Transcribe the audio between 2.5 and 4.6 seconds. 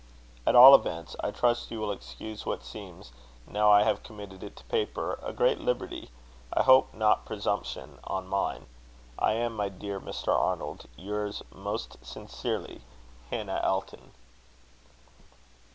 seems now I have committed it